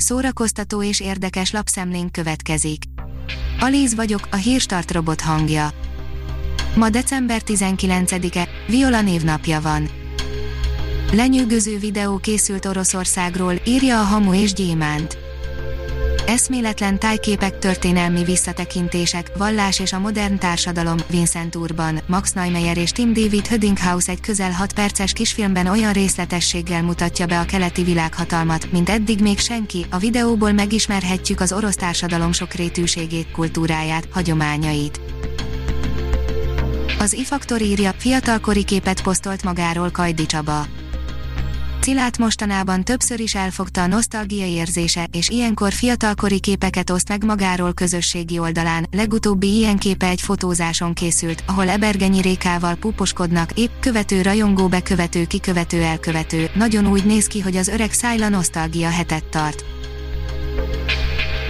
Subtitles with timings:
[0.00, 2.82] szórakoztató és érdekes lapszemlénk következik.
[3.60, 5.70] Alíz vagyok, a hírstart robot hangja.
[6.74, 9.90] Ma december 19-e, Viola névnapja van.
[11.12, 15.18] Lenyűgöző videó készült Oroszországról, írja a Hamu és Gyémánt.
[16.28, 23.12] Eszméletlen tájképek történelmi visszatekintések, vallás és a modern társadalom, Vincent Urban, Max Neumeyer és Tim
[23.12, 28.88] David Hödinghaus egy közel 6 perces kisfilmben olyan részletességgel mutatja be a keleti világhatalmat, mint
[28.88, 35.00] eddig még senki, a videóból megismerhetjük az orosz társadalom sokrétűségét, kultúráját, hagyományait.
[36.98, 40.66] Az ifaktor írja, fiatalkori képet posztolt magáról Kajdi Csaba.
[41.88, 47.72] Cilát mostanában többször is elfogta a nosztalgia érzése, és ilyenkor fiatalkori képeket oszt meg magáról
[47.72, 48.86] közösségi oldalán.
[48.90, 55.82] Legutóbbi ilyen képe egy fotózáson készült, ahol Ebergenyi Rékával puposkodnak, épp követő rajongó bekövető kikövető
[55.82, 56.50] elkövető.
[56.54, 59.64] Nagyon úgy néz ki, hogy az öreg Szájla nosztalgia hetet tart.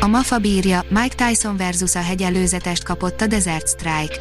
[0.00, 4.20] A MAFA bírja, Mike Tyson versus a hegyelőzetest kapott a Desert Strike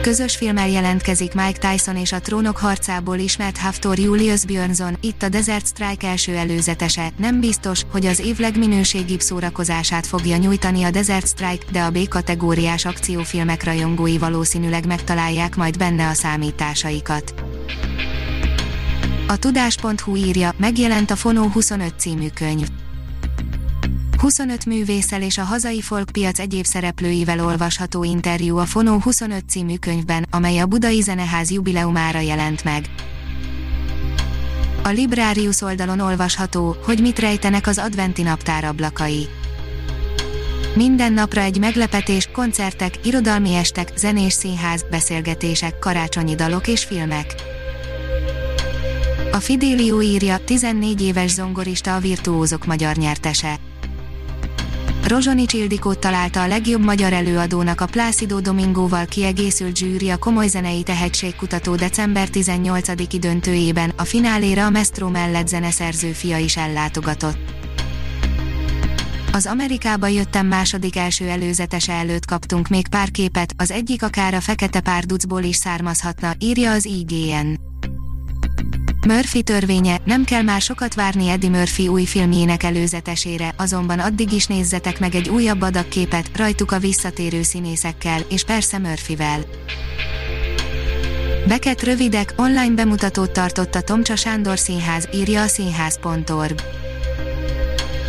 [0.00, 5.28] Közös filmmel jelentkezik Mike Tyson és a trónok harcából ismert Haftor Julius Björnson, itt a
[5.28, 11.28] Desert Strike első előzetese, nem biztos, hogy az év legminőségibb szórakozását fogja nyújtani a Desert
[11.28, 17.34] Strike, de a B-kategóriás akciófilmek rajongói valószínűleg megtalálják majd benne a számításaikat.
[19.28, 22.66] A tudás.hu írja, megjelent a Fonó 25 című könyv.
[24.18, 30.26] 25 művészel és a hazai folkpiac egyéb szereplőivel olvasható interjú a Fonó 25 című könyvben,
[30.30, 32.84] amely a Budai Zeneház jubileumára jelent meg.
[34.82, 39.28] A Librarius oldalon olvasható, hogy mit rejtenek az adventi naptár ablakai.
[40.74, 47.34] Minden napra egy meglepetés, koncertek, irodalmi estek, zenés színház, beszélgetések, karácsonyi dalok és filmek.
[49.32, 53.67] A Fidelio írja, 14 éves zongorista a virtuózok magyar nyertese.
[55.08, 60.82] Rozsonics Ildikót találta a legjobb magyar előadónak a Plácido Domingóval kiegészült zsűri a komoly zenei
[60.82, 67.38] tehetségkutató december 18-i döntőjében, a fináléra a Mestro mellett zeneszerző fia is ellátogatott.
[69.32, 74.40] Az Amerikába jöttem második első előzetese előtt kaptunk még pár képet, az egyik akár a
[74.40, 77.54] fekete párducból is származhatna, írja az IGN.
[79.06, 84.46] Murphy törvénye, nem kell már sokat várni Eddie Murphy új filmjének előzetesére, azonban addig is
[84.46, 89.40] nézzetek meg egy újabb adagképet, rajtuk a visszatérő színészekkel, és persze Murphyvel.
[91.48, 96.60] Beket rövidek, online bemutatót tartott a Tomcsa Sándor Színház, írja a színház.org.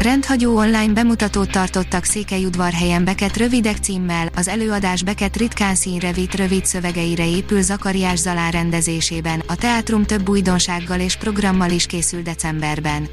[0.02, 6.66] Rendhagyó online bemutatót tartottak Székelyudvarhelyen Beket rövidek címmel, az előadás Beket ritkán színre vitt rövid
[6.66, 13.08] szövegeire épül Zakariás Zalán rendezésében, a teátrum több újdonsággal és programmal is készül decemberben.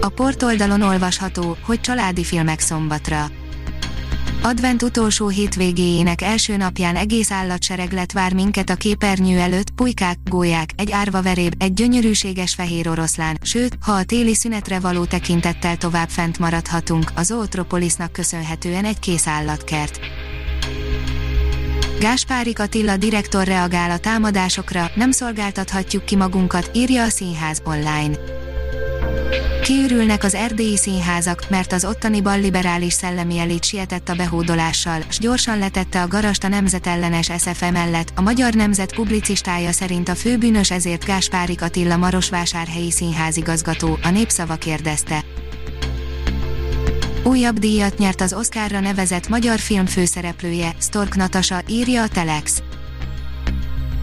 [0.00, 3.30] A portoldalon olvasható, hogy családi filmek szombatra.
[4.44, 10.90] Advent utolsó hétvégéjének első napján egész állatsereglet vár minket a képernyő előtt, pulykák, gólyák, egy
[10.90, 16.38] árva veréb, egy gyönyörűséges fehér oroszlán, sőt, ha a téli szünetre való tekintettel tovább fent
[16.38, 20.00] maradhatunk, az Zootropolisnak köszönhetően egy kész állatkert.
[22.00, 28.41] Gáspárik Attila direktor reagál a támadásokra, nem szolgáltathatjuk ki magunkat, írja a Színház online.
[29.62, 35.58] Kiürülnek az erdélyi színházak, mert az ottani balliberális szellemi elit sietett a behódolással, s gyorsan
[35.58, 38.12] letette a garast a nemzetellenes SFE mellett.
[38.14, 45.24] A Magyar Nemzet publicistája szerint a főbűnös ezért Gáspárik Attila Marosvásárhelyi színházigazgató, a népszava kérdezte.
[47.24, 52.62] Újabb díjat nyert az Oscarra nevezett magyar film főszereplője, Stork Natasa, írja a Telex.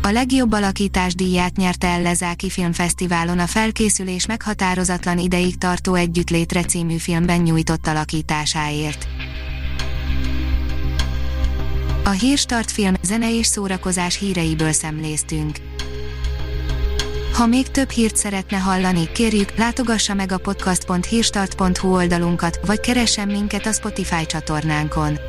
[0.02, 6.98] A legjobb alakítás díját nyerte el Lezáki Filmfesztiválon a felkészülés meghatározatlan ideig tartó Együttlétre című
[6.98, 9.08] filmben nyújtott alakításáért.
[12.04, 15.58] A Hírstart film, zene és szórakozás híreiből szemléztünk.
[17.34, 23.66] Ha még több hírt szeretne hallani, kérjük, látogassa meg a podcast.hírstart.hu oldalunkat, vagy keressen minket
[23.66, 25.29] a Spotify csatornánkon